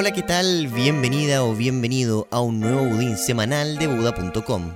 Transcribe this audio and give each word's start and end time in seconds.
Hola, 0.00 0.12
¿qué 0.12 0.22
tal? 0.22 0.68
Bienvenida 0.68 1.44
o 1.44 1.54
bienvenido 1.54 2.26
a 2.30 2.40
un 2.40 2.58
nuevo 2.58 2.86
budín 2.86 3.18
semanal 3.18 3.76
de 3.76 3.86
Buda.com. 3.86 4.72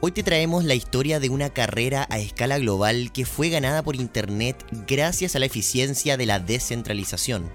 Hoy 0.00 0.12
te 0.12 0.22
traemos 0.22 0.62
la 0.62 0.76
historia 0.76 1.18
de 1.18 1.28
una 1.28 1.50
carrera 1.50 2.06
a 2.08 2.20
escala 2.20 2.60
global 2.60 3.10
que 3.10 3.26
fue 3.26 3.48
ganada 3.48 3.82
por 3.82 3.96
Internet 3.96 4.64
gracias 4.86 5.34
a 5.34 5.40
la 5.40 5.46
eficiencia 5.46 6.16
de 6.16 6.26
la 6.26 6.38
descentralización. 6.38 7.50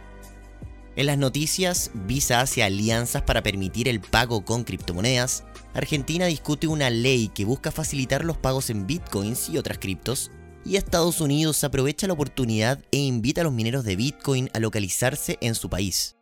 En 0.98 1.06
las 1.06 1.18
noticias, 1.18 1.92
Visa 1.94 2.42
hace 2.42 2.64
alianzas 2.64 3.22
para 3.22 3.42
permitir 3.42 3.88
el 3.88 4.02
pago 4.02 4.44
con 4.44 4.66
criptomonedas, 4.66 5.46
Argentina 5.74 6.26
discute 6.26 6.68
una 6.68 6.90
ley 6.90 7.30
que 7.30 7.46
busca 7.46 7.72
facilitar 7.72 8.26
los 8.26 8.38
pagos 8.38 8.70
en 8.70 8.86
bitcoins 8.86 9.48
y 9.48 9.58
otras 9.58 9.78
criptos, 9.78 10.32
y 10.66 10.76
Estados 10.76 11.22
Unidos 11.22 11.64
aprovecha 11.64 12.08
la 12.08 12.14
oportunidad 12.14 12.80
e 12.92 12.98
invita 12.98 13.42
a 13.42 13.44
los 13.44 13.54
mineros 13.54 13.84
de 13.84 13.96
bitcoin 13.96 14.50
a 14.54 14.60
localizarse 14.60 15.38
en 15.42 15.56
su 15.56 15.70
país. 15.70 16.16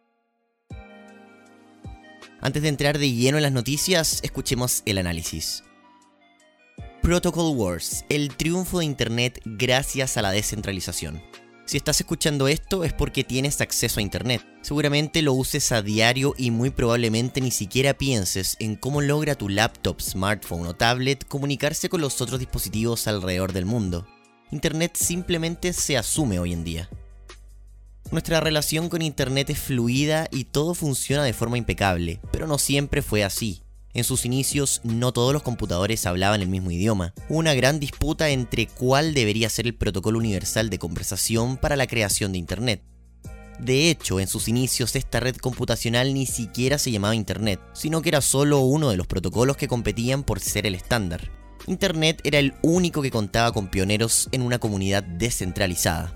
Antes 2.41 2.61
de 2.61 2.69
entrar 2.69 2.97
de 2.97 3.11
lleno 3.11 3.37
en 3.37 3.43
las 3.43 3.51
noticias, 3.51 4.19
escuchemos 4.23 4.81
el 4.85 4.97
análisis. 4.97 5.63
Protocol 7.01 7.55
Wars, 7.55 8.05
el 8.09 8.35
triunfo 8.35 8.79
de 8.79 8.85
Internet 8.85 9.41
gracias 9.45 10.15
a 10.15 10.21
la 10.21 10.31
descentralización. 10.31 11.21
Si 11.65 11.77
estás 11.77 11.99
escuchando 11.99 12.47
esto 12.47 12.83
es 12.83 12.93
porque 12.93 13.23
tienes 13.23 13.61
acceso 13.61 13.99
a 13.99 14.03
Internet. 14.03 14.43
Seguramente 14.61 15.21
lo 15.21 15.33
uses 15.33 15.71
a 15.71 15.81
diario 15.81 16.33
y 16.37 16.49
muy 16.49 16.71
probablemente 16.71 17.41
ni 17.41 17.51
siquiera 17.51 17.93
pienses 17.93 18.57
en 18.59 18.75
cómo 18.75 19.01
logra 19.01 19.35
tu 19.35 19.49
laptop, 19.49 20.01
smartphone 20.01 20.65
o 20.65 20.75
tablet 20.75 21.27
comunicarse 21.27 21.87
con 21.87 22.01
los 22.01 22.21
otros 22.21 22.39
dispositivos 22.39 23.07
alrededor 23.07 23.53
del 23.53 23.65
mundo. 23.65 24.07
Internet 24.51 24.93
simplemente 24.95 25.73
se 25.73 25.97
asume 25.97 26.39
hoy 26.39 26.53
en 26.53 26.63
día. 26.63 26.89
Nuestra 28.11 28.39
relación 28.39 28.89
con 28.89 29.03
Internet 29.03 29.51
es 29.51 29.59
fluida 29.59 30.27
y 30.31 30.45
todo 30.45 30.73
funciona 30.73 31.23
de 31.23 31.33
forma 31.33 31.59
impecable, 31.59 32.19
pero 32.31 32.47
no 32.47 32.57
siempre 32.57 33.03
fue 33.03 33.23
así. 33.23 33.61
En 33.93 34.03
sus 34.03 34.25
inicios 34.25 34.81
no 34.83 35.11
todos 35.11 35.33
los 35.33 35.43
computadores 35.43 36.07
hablaban 36.07 36.41
el 36.41 36.47
mismo 36.47 36.71
idioma. 36.71 37.13
Una 37.27 37.53
gran 37.53 37.79
disputa 37.79 38.29
entre 38.29 38.65
cuál 38.65 39.13
debería 39.13 39.49
ser 39.49 39.67
el 39.67 39.75
protocolo 39.75 40.17
universal 40.17 40.71
de 40.71 40.79
conversación 40.79 41.57
para 41.57 41.75
la 41.75 41.85
creación 41.85 42.31
de 42.31 42.39
Internet. 42.39 42.83
De 43.59 43.91
hecho, 43.91 44.19
en 44.19 44.27
sus 44.27 44.47
inicios 44.47 44.95
esta 44.95 45.19
red 45.19 45.35
computacional 45.35 46.13
ni 46.13 46.25
siquiera 46.25 46.79
se 46.79 46.91
llamaba 46.91 47.13
Internet, 47.13 47.59
sino 47.73 48.01
que 48.01 48.09
era 48.09 48.21
solo 48.21 48.61
uno 48.61 48.89
de 48.89 48.97
los 48.97 49.05
protocolos 49.05 49.57
que 49.57 49.67
competían 49.67 50.23
por 50.23 50.39
ser 50.39 50.65
el 50.65 50.73
estándar. 50.73 51.38
Internet 51.69 52.21
era 52.23 52.39
el 52.39 52.55
único 52.63 53.03
que 53.03 53.11
contaba 53.11 53.51
con 53.51 53.67
pioneros 53.67 54.27
en 54.31 54.41
una 54.41 54.57
comunidad 54.57 55.03
descentralizada. 55.03 56.11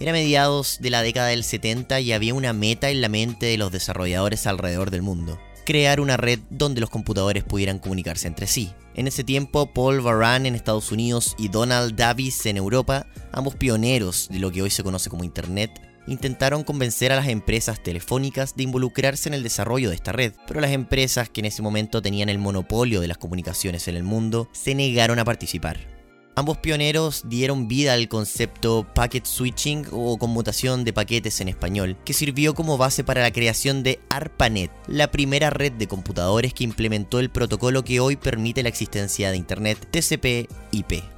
Era 0.00 0.10
mediados 0.10 0.78
de 0.80 0.90
la 0.90 1.02
década 1.02 1.28
del 1.28 1.44
70 1.44 2.00
y 2.00 2.12
había 2.12 2.34
una 2.34 2.52
meta 2.52 2.90
en 2.90 3.00
la 3.00 3.08
mente 3.08 3.46
de 3.46 3.56
los 3.56 3.70
desarrolladores 3.70 4.48
alrededor 4.48 4.90
del 4.90 5.02
mundo 5.02 5.38
crear 5.66 6.00
una 6.00 6.16
red 6.16 6.38
donde 6.48 6.80
los 6.80 6.90
computadores 6.90 7.42
pudieran 7.42 7.80
comunicarse 7.80 8.28
entre 8.28 8.46
sí. 8.46 8.72
En 8.94 9.08
ese 9.08 9.24
tiempo, 9.24 9.66
Paul 9.66 10.00
Varan 10.00 10.46
en 10.46 10.54
Estados 10.54 10.92
Unidos 10.92 11.34
y 11.38 11.48
Donald 11.48 11.96
Davis 11.96 12.46
en 12.46 12.56
Europa, 12.56 13.06
ambos 13.32 13.56
pioneros 13.56 14.28
de 14.30 14.38
lo 14.38 14.52
que 14.52 14.62
hoy 14.62 14.70
se 14.70 14.84
conoce 14.84 15.10
como 15.10 15.24
Internet, 15.24 15.82
intentaron 16.06 16.64
convencer 16.64 17.12
a 17.12 17.16
las 17.16 17.28
empresas 17.28 17.82
telefónicas 17.82 18.56
de 18.56 18.64
involucrarse 18.64 19.28
en 19.28 19.34
el 19.34 19.42
desarrollo 19.42 19.88
de 19.88 19.96
esta 19.96 20.12
red, 20.12 20.32
pero 20.46 20.60
las 20.60 20.72
empresas 20.72 21.28
que 21.28 21.40
en 21.40 21.46
ese 21.46 21.62
momento 21.62 22.02
tenían 22.02 22.28
el 22.28 22.38
monopolio 22.38 23.00
de 23.00 23.08
las 23.08 23.18
comunicaciones 23.18 23.88
en 23.88 23.96
el 23.96 24.02
mundo 24.02 24.48
se 24.52 24.74
negaron 24.74 25.18
a 25.18 25.24
participar. 25.24 25.96
Ambos 26.38 26.58
pioneros 26.58 27.22
dieron 27.30 27.66
vida 27.66 27.94
al 27.94 28.08
concepto 28.08 28.86
packet 28.94 29.24
switching 29.24 29.86
o 29.90 30.18
conmutación 30.18 30.84
de 30.84 30.92
paquetes 30.92 31.40
en 31.40 31.48
español, 31.48 31.96
que 32.04 32.12
sirvió 32.12 32.54
como 32.54 32.76
base 32.76 33.04
para 33.04 33.22
la 33.22 33.32
creación 33.32 33.82
de 33.82 34.00
ARPANET, 34.10 34.70
la 34.86 35.10
primera 35.10 35.48
red 35.48 35.72
de 35.72 35.88
computadores 35.88 36.52
que 36.52 36.64
implementó 36.64 37.20
el 37.20 37.30
protocolo 37.30 37.84
que 37.84 38.00
hoy 38.00 38.16
permite 38.16 38.62
la 38.62 38.68
existencia 38.68 39.30
de 39.30 39.38
Internet 39.38 39.88
TCP/IP. 39.90 41.15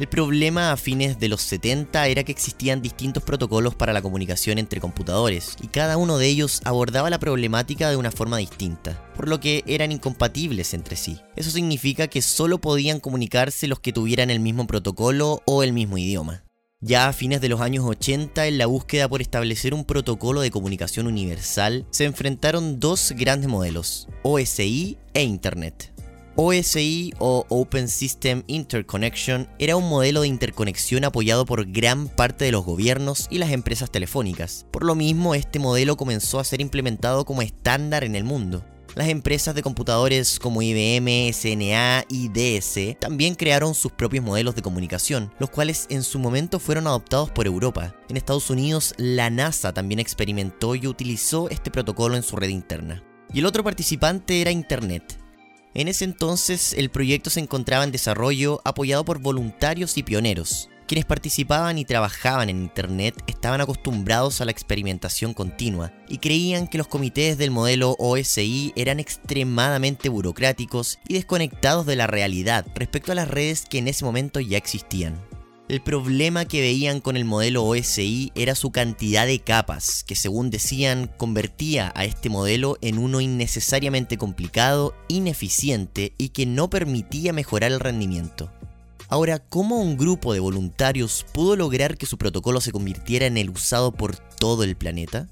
El 0.00 0.08
problema 0.08 0.72
a 0.72 0.78
fines 0.78 1.18
de 1.18 1.28
los 1.28 1.42
70 1.42 2.06
era 2.06 2.24
que 2.24 2.32
existían 2.32 2.80
distintos 2.80 3.22
protocolos 3.22 3.74
para 3.74 3.92
la 3.92 4.00
comunicación 4.00 4.56
entre 4.56 4.80
computadores, 4.80 5.56
y 5.60 5.66
cada 5.66 5.98
uno 5.98 6.16
de 6.16 6.26
ellos 6.26 6.62
abordaba 6.64 7.10
la 7.10 7.18
problemática 7.18 7.90
de 7.90 7.96
una 7.96 8.10
forma 8.10 8.38
distinta, 8.38 9.04
por 9.14 9.28
lo 9.28 9.40
que 9.40 9.62
eran 9.66 9.92
incompatibles 9.92 10.72
entre 10.72 10.96
sí. 10.96 11.20
Eso 11.36 11.50
significa 11.50 12.08
que 12.08 12.22
solo 12.22 12.62
podían 12.62 12.98
comunicarse 12.98 13.68
los 13.68 13.80
que 13.80 13.92
tuvieran 13.92 14.30
el 14.30 14.40
mismo 14.40 14.66
protocolo 14.66 15.42
o 15.44 15.62
el 15.62 15.74
mismo 15.74 15.98
idioma. 15.98 16.44
Ya 16.80 17.06
a 17.06 17.12
fines 17.12 17.42
de 17.42 17.50
los 17.50 17.60
años 17.60 17.84
80, 17.84 18.46
en 18.46 18.56
la 18.56 18.64
búsqueda 18.64 19.06
por 19.06 19.20
establecer 19.20 19.74
un 19.74 19.84
protocolo 19.84 20.40
de 20.40 20.50
comunicación 20.50 21.08
universal, 21.08 21.84
se 21.90 22.06
enfrentaron 22.06 22.80
dos 22.80 23.12
grandes 23.18 23.50
modelos, 23.50 24.08
OSI 24.22 24.96
e 25.12 25.24
Internet. 25.24 25.92
OSI 26.36 27.14
o 27.18 27.44
Open 27.48 27.88
System 27.88 28.42
Interconnection 28.46 29.48
era 29.58 29.76
un 29.76 29.88
modelo 29.88 30.22
de 30.22 30.28
interconexión 30.28 31.04
apoyado 31.04 31.44
por 31.44 31.70
gran 31.70 32.08
parte 32.08 32.44
de 32.44 32.52
los 32.52 32.64
gobiernos 32.64 33.26
y 33.30 33.38
las 33.38 33.50
empresas 33.50 33.90
telefónicas. 33.90 34.66
Por 34.70 34.84
lo 34.84 34.94
mismo, 34.94 35.34
este 35.34 35.58
modelo 35.58 35.96
comenzó 35.96 36.38
a 36.38 36.44
ser 36.44 36.60
implementado 36.60 37.24
como 37.24 37.42
estándar 37.42 38.04
en 38.04 38.14
el 38.14 38.24
mundo. 38.24 38.64
Las 38.96 39.08
empresas 39.08 39.54
de 39.54 39.62
computadores 39.62 40.40
como 40.40 40.62
IBM, 40.62 41.32
SNA 41.32 42.04
y 42.08 42.28
DS 42.28 42.98
también 42.98 43.36
crearon 43.36 43.74
sus 43.74 43.92
propios 43.92 44.24
modelos 44.24 44.56
de 44.56 44.62
comunicación, 44.62 45.32
los 45.38 45.50
cuales 45.50 45.86
en 45.90 46.02
su 46.02 46.18
momento 46.18 46.58
fueron 46.58 46.88
adoptados 46.88 47.30
por 47.30 47.46
Europa. 47.46 47.94
En 48.08 48.16
Estados 48.16 48.50
Unidos, 48.50 48.94
la 48.96 49.30
NASA 49.30 49.72
también 49.72 50.00
experimentó 50.00 50.74
y 50.74 50.88
utilizó 50.88 51.48
este 51.50 51.70
protocolo 51.70 52.16
en 52.16 52.24
su 52.24 52.34
red 52.34 52.48
interna. 52.48 53.04
Y 53.32 53.38
el 53.38 53.46
otro 53.46 53.62
participante 53.62 54.40
era 54.40 54.50
Internet, 54.50 55.20
en 55.74 55.88
ese 55.88 56.04
entonces 56.04 56.74
el 56.74 56.90
proyecto 56.90 57.30
se 57.30 57.40
encontraba 57.40 57.84
en 57.84 57.92
desarrollo 57.92 58.60
apoyado 58.64 59.04
por 59.04 59.18
voluntarios 59.18 59.96
y 59.98 60.02
pioneros. 60.02 60.68
Quienes 60.90 61.04
participaban 61.04 61.78
y 61.78 61.84
trabajaban 61.84 62.50
en 62.50 62.62
Internet 62.62 63.14
estaban 63.28 63.60
acostumbrados 63.60 64.40
a 64.40 64.44
la 64.44 64.50
experimentación 64.50 65.34
continua 65.34 65.92
y 66.08 66.18
creían 66.18 66.66
que 66.66 66.78
los 66.78 66.88
comités 66.88 67.38
del 67.38 67.52
modelo 67.52 67.94
OSI 68.00 68.72
eran 68.74 68.98
extremadamente 68.98 70.08
burocráticos 70.08 70.98
y 71.06 71.14
desconectados 71.14 71.86
de 71.86 71.94
la 71.94 72.08
realidad 72.08 72.66
respecto 72.74 73.12
a 73.12 73.14
las 73.14 73.28
redes 73.28 73.66
que 73.70 73.78
en 73.78 73.86
ese 73.86 74.04
momento 74.04 74.40
ya 74.40 74.58
existían. 74.58 75.29
El 75.70 75.80
problema 75.80 76.46
que 76.46 76.60
veían 76.60 77.00
con 77.00 77.16
el 77.16 77.24
modelo 77.24 77.64
OSI 77.64 78.32
era 78.34 78.56
su 78.56 78.72
cantidad 78.72 79.24
de 79.24 79.38
capas, 79.38 80.02
que 80.02 80.16
según 80.16 80.50
decían 80.50 81.08
convertía 81.16 81.92
a 81.94 82.04
este 82.04 82.28
modelo 82.28 82.76
en 82.80 82.98
uno 82.98 83.20
innecesariamente 83.20 84.18
complicado, 84.18 84.96
ineficiente 85.06 86.12
y 86.18 86.30
que 86.30 86.44
no 86.44 86.70
permitía 86.70 87.32
mejorar 87.32 87.70
el 87.70 87.78
rendimiento. 87.78 88.50
Ahora, 89.06 89.38
¿cómo 89.38 89.80
un 89.80 89.96
grupo 89.96 90.32
de 90.32 90.40
voluntarios 90.40 91.24
pudo 91.32 91.54
lograr 91.54 91.96
que 91.96 92.06
su 92.06 92.18
protocolo 92.18 92.60
se 92.60 92.72
convirtiera 92.72 93.26
en 93.26 93.36
el 93.36 93.50
usado 93.50 93.92
por 93.92 94.16
todo 94.16 94.64
el 94.64 94.74
planeta? 94.74 95.28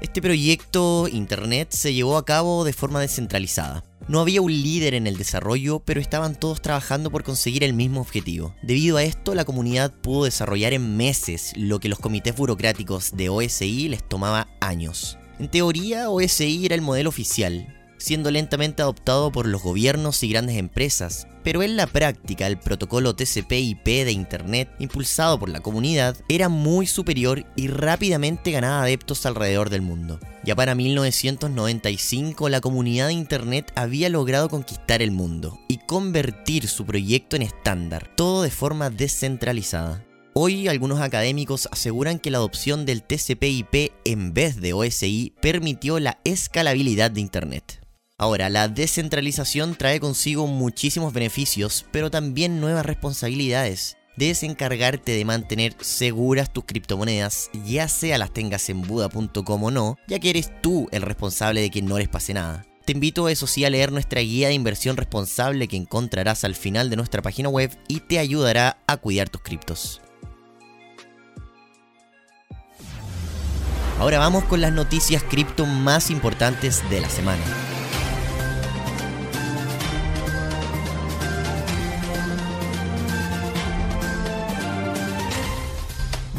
Este 0.00 0.20
proyecto 0.20 1.06
Internet 1.06 1.68
se 1.70 1.94
llevó 1.94 2.16
a 2.16 2.24
cabo 2.24 2.64
de 2.64 2.72
forma 2.72 3.00
descentralizada. 3.00 3.84
No 4.10 4.18
había 4.18 4.42
un 4.42 4.50
líder 4.50 4.94
en 4.94 5.06
el 5.06 5.16
desarrollo, 5.16 5.78
pero 5.84 6.00
estaban 6.00 6.34
todos 6.34 6.60
trabajando 6.60 7.12
por 7.12 7.22
conseguir 7.22 7.62
el 7.62 7.74
mismo 7.74 8.00
objetivo. 8.00 8.56
Debido 8.60 8.96
a 8.96 9.04
esto, 9.04 9.36
la 9.36 9.44
comunidad 9.44 9.92
pudo 9.92 10.24
desarrollar 10.24 10.72
en 10.72 10.96
meses 10.96 11.52
lo 11.54 11.78
que 11.78 11.88
los 11.88 12.00
comités 12.00 12.34
burocráticos 12.34 13.12
de 13.16 13.28
OSI 13.28 13.88
les 13.88 14.02
tomaba 14.02 14.48
años. 14.60 15.16
En 15.38 15.48
teoría, 15.48 16.10
OSI 16.10 16.66
era 16.66 16.74
el 16.74 16.82
modelo 16.82 17.08
oficial, 17.08 17.79
siendo 18.00 18.30
lentamente 18.30 18.82
adoptado 18.82 19.30
por 19.30 19.46
los 19.46 19.62
gobiernos 19.62 20.22
y 20.22 20.28
grandes 20.28 20.56
empresas, 20.56 21.28
pero 21.44 21.62
en 21.62 21.76
la 21.76 21.86
práctica 21.86 22.46
el 22.46 22.58
protocolo 22.58 23.14
TCP/IP 23.14 24.04
de 24.04 24.12
Internet, 24.12 24.70
impulsado 24.78 25.38
por 25.38 25.48
la 25.48 25.60
comunidad, 25.60 26.16
era 26.28 26.48
muy 26.48 26.86
superior 26.86 27.46
y 27.56 27.68
rápidamente 27.68 28.50
ganaba 28.50 28.82
adeptos 28.82 29.24
alrededor 29.26 29.70
del 29.70 29.82
mundo. 29.82 30.18
Ya 30.44 30.56
para 30.56 30.74
1995 30.74 32.48
la 32.48 32.60
comunidad 32.60 33.08
de 33.08 33.12
Internet 33.12 33.72
había 33.74 34.08
logrado 34.08 34.48
conquistar 34.48 35.02
el 35.02 35.10
mundo 35.10 35.58
y 35.68 35.78
convertir 35.78 36.66
su 36.68 36.84
proyecto 36.86 37.36
en 37.36 37.42
estándar, 37.42 38.10
todo 38.16 38.42
de 38.42 38.50
forma 38.50 38.90
descentralizada. 38.90 40.04
Hoy 40.32 40.68
algunos 40.68 41.00
académicos 41.00 41.68
aseguran 41.72 42.20
que 42.20 42.30
la 42.30 42.38
adopción 42.38 42.86
del 42.86 43.02
TCP/IP 43.02 43.92
en 44.04 44.32
vez 44.32 44.60
de 44.60 44.72
OSI 44.72 45.34
permitió 45.42 45.98
la 45.98 46.20
escalabilidad 46.24 47.10
de 47.10 47.20
Internet. 47.20 47.79
Ahora, 48.20 48.50
la 48.50 48.68
descentralización 48.68 49.76
trae 49.76 49.98
consigo 49.98 50.46
muchísimos 50.46 51.14
beneficios, 51.14 51.86
pero 51.90 52.10
también 52.10 52.60
nuevas 52.60 52.84
responsabilidades. 52.84 53.96
Debes 54.14 54.42
encargarte 54.42 55.12
de 55.12 55.24
mantener 55.24 55.74
seguras 55.80 56.52
tus 56.52 56.66
criptomonedas, 56.66 57.48
ya 57.64 57.88
sea 57.88 58.18
las 58.18 58.30
tengas 58.34 58.68
en 58.68 58.82
Buda.com 58.82 59.64
o 59.64 59.70
no, 59.70 59.96
ya 60.06 60.18
que 60.18 60.28
eres 60.28 60.52
tú 60.60 60.86
el 60.92 61.00
responsable 61.00 61.62
de 61.62 61.70
que 61.70 61.80
no 61.80 61.98
les 61.98 62.10
pase 62.10 62.34
nada. 62.34 62.66
Te 62.84 62.92
invito 62.92 63.26
eso 63.30 63.46
sí 63.46 63.64
a 63.64 63.70
leer 63.70 63.90
nuestra 63.90 64.20
guía 64.20 64.48
de 64.48 64.54
inversión 64.54 64.98
responsable 64.98 65.66
que 65.66 65.78
encontrarás 65.78 66.44
al 66.44 66.54
final 66.54 66.90
de 66.90 66.96
nuestra 66.96 67.22
página 67.22 67.48
web 67.48 67.74
y 67.88 68.00
te 68.00 68.18
ayudará 68.18 68.76
a 68.86 68.98
cuidar 68.98 69.30
tus 69.30 69.40
criptos. 69.40 70.02
Ahora 73.98 74.18
vamos 74.18 74.44
con 74.44 74.60
las 74.60 74.74
noticias 74.74 75.22
cripto 75.22 75.64
más 75.64 76.10
importantes 76.10 76.82
de 76.90 77.00
la 77.00 77.08
semana. 77.08 77.42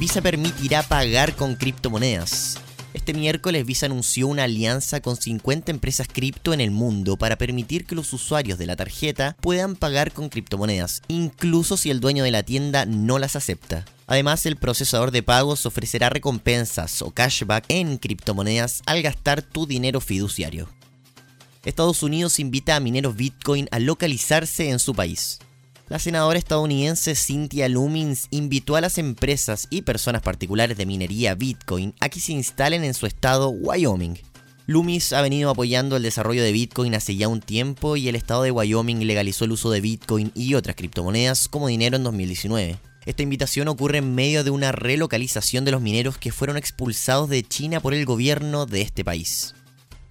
Visa 0.01 0.19
permitirá 0.19 0.81
pagar 0.81 1.36
con 1.36 1.53
criptomonedas. 1.53 2.57
Este 2.95 3.13
miércoles 3.13 3.68
Visa 3.68 3.86
anunció 3.86 4.25
una 4.25 4.45
alianza 4.45 5.00
con 5.00 5.15
50 5.15 5.69
empresas 5.69 6.07
cripto 6.12 6.53
en 6.53 6.59
el 6.59 6.71
mundo 6.71 7.18
para 7.18 7.36
permitir 7.36 7.86
que 7.86 7.94
los 7.94 8.12
usuarios 8.12 8.57
de 8.57 8.65
la 8.65 8.75
tarjeta 8.75 9.38
puedan 9.42 9.75
pagar 9.75 10.12
con 10.12 10.30
criptomonedas, 10.30 11.03
incluso 11.07 11.77
si 11.77 11.92
el 11.92 12.00
dueño 12.00 12.24
de 12.24 12.31
la 12.31 12.42
tienda 12.42 12.88
no 12.88 13.19
las 13.19 13.36
acepta. 13.36 13.86
Además, 14.07 14.48
el 14.48 14.56
procesador 14.56 15.12
de 15.12 15.21
pagos 15.21 15.68
ofrecerá 15.68 16.09
recompensas 16.09 17.03
o 17.03 17.12
cashback 17.12 17.65
en 17.68 18.00
criptomonedas 18.00 18.81
al 18.88 19.03
gastar 19.03 19.44
tu 19.44 19.68
dinero 19.68 20.01
fiduciario. 20.01 20.68
Estados 21.63 22.01
Unidos 22.01 22.39
invita 22.39 22.75
a 22.75 22.80
mineros 22.80 23.15
Bitcoin 23.15 23.68
a 23.69 23.77
localizarse 23.77 24.71
en 24.71 24.80
su 24.80 24.95
país 24.95 25.38
la 25.91 25.99
senadora 25.99 26.39
estadounidense 26.39 27.15
Cynthia 27.15 27.67
Lumins 27.67 28.27
invitó 28.29 28.77
a 28.77 28.81
las 28.81 28.97
empresas 28.97 29.67
y 29.69 29.81
personas 29.81 30.21
particulares 30.21 30.77
de 30.77 30.85
minería 30.85 31.35
Bitcoin 31.35 31.93
a 31.99 32.07
que 32.07 32.21
se 32.21 32.31
instalen 32.31 32.85
en 32.85 32.93
su 32.93 33.07
estado 33.07 33.49
Wyoming. 33.49 34.17
Lumins 34.67 35.11
ha 35.11 35.21
venido 35.21 35.49
apoyando 35.49 35.97
el 35.97 36.03
desarrollo 36.03 36.43
de 36.43 36.53
Bitcoin 36.53 36.95
hace 36.95 37.17
ya 37.17 37.27
un 37.27 37.41
tiempo 37.41 37.97
y 37.97 38.07
el 38.07 38.15
estado 38.15 38.43
de 38.43 38.51
Wyoming 38.51 39.05
legalizó 39.05 39.43
el 39.43 39.51
uso 39.51 39.69
de 39.69 39.81
Bitcoin 39.81 40.31
y 40.33 40.53
otras 40.53 40.77
criptomonedas 40.77 41.49
como 41.49 41.67
dinero 41.67 41.97
en 41.97 42.05
2019. 42.05 42.79
Esta 43.05 43.23
invitación 43.23 43.67
ocurre 43.67 43.97
en 43.97 44.15
medio 44.15 44.45
de 44.45 44.49
una 44.49 44.71
relocalización 44.71 45.65
de 45.65 45.71
los 45.71 45.81
mineros 45.81 46.17
que 46.17 46.31
fueron 46.31 46.55
expulsados 46.55 47.27
de 47.27 47.43
China 47.43 47.81
por 47.81 47.93
el 47.93 48.05
gobierno 48.05 48.65
de 48.65 48.79
este 48.79 49.03
país. 49.03 49.55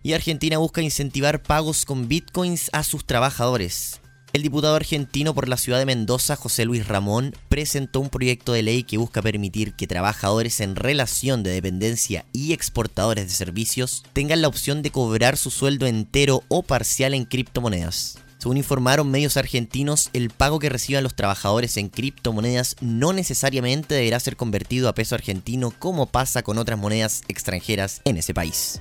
Y 0.03 0.13
Argentina 0.13 0.59
busca 0.59 0.83
incentivar 0.83 1.43
pagos 1.43 1.87
con 1.87 2.07
bitcoins 2.07 2.69
a 2.75 2.85
sus 2.85 3.07
trabajadores. 3.07 4.00
El 4.33 4.43
diputado 4.43 4.77
argentino 4.77 5.35
por 5.35 5.49
la 5.49 5.57
ciudad 5.57 5.81
de 5.81 5.87
Mendoza, 5.87 6.37
José 6.37 6.65
Luis 6.65 6.87
Ramón, 6.87 7.35
presentó 7.49 7.99
un 7.99 8.11
proyecto 8.11 8.53
de 8.53 8.63
ley 8.63 8.85
que 8.85 8.97
busca 8.97 9.23
permitir 9.23 9.75
que 9.75 9.89
trabajadores 9.89 10.61
en 10.61 10.77
relación 10.77 11.43
de 11.43 11.51
dependencia 11.51 12.25
y 12.33 12.53
exportadores 12.53 13.27
de 13.27 13.35
servicios 13.35 14.05
tengan 14.13 14.41
la 14.41 14.47
opción 14.47 14.83
de 14.83 14.93
cobrar 14.93 15.37
su 15.37 15.51
sueldo 15.51 15.89
entero 15.89 16.45
o 16.47 16.63
parcial 16.63 17.15
en 17.15 17.25
criptomonedas. 17.25 18.19
Según 18.39 18.57
informaron 18.57 19.11
medios 19.11 19.37
argentinos, 19.37 20.11
el 20.13 20.31
pago 20.31 20.61
que 20.61 20.69
reciban 20.69 21.03
los 21.03 21.17
trabajadores 21.17 21.77
en 21.77 21.89
criptomonedas 21.89 22.77
no 22.81 23.13
necesariamente 23.13 23.97
deberá 23.97 24.21
ser 24.21 24.37
convertido 24.37 24.89
a 24.89 24.95
peso 24.95 25.17
argentino 25.17 25.73
como 25.77 26.07
pasa 26.07 26.45
con 26.45 26.57
otras 26.57 26.79
monedas 26.79 27.23
extranjeras 27.27 28.01
en 28.05 28.17
ese 28.17 28.33
país. 28.33 28.81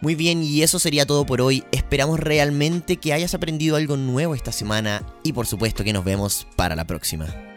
Muy 0.00 0.14
bien, 0.14 0.42
y 0.42 0.62
eso 0.62 0.78
sería 0.78 1.06
todo 1.06 1.26
por 1.26 1.42
hoy. 1.42 1.64
Esperamos 1.72 2.18
realmente 2.18 2.96
que 2.96 3.12
hayas 3.12 3.34
aprendido 3.34 3.76
algo 3.76 3.98
nuevo 3.98 4.34
esta 4.34 4.52
semana 4.52 5.04
y 5.22 5.34
por 5.34 5.46
supuesto 5.46 5.84
que 5.84 5.92
nos 5.92 6.04
vemos 6.04 6.46
para 6.56 6.74
la 6.74 6.86
próxima. 6.86 7.49